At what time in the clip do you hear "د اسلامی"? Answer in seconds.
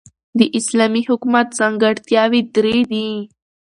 0.39-1.01